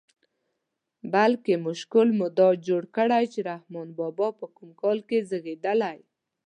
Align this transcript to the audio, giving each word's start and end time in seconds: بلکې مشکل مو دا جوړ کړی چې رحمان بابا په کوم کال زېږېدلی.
بلکې 1.13 1.53
مشکل 1.67 2.07
مو 2.17 2.27
دا 2.37 2.47
جوړ 2.67 2.83
کړی 2.97 3.23
چې 3.33 3.39
رحمان 3.49 3.87
بابا 3.97 4.27
په 4.39 4.45
کوم 4.55 4.69
کال 4.81 4.97
زېږېدلی. 5.29 5.97